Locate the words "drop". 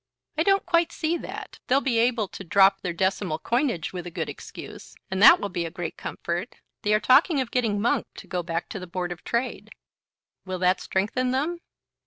2.43-2.81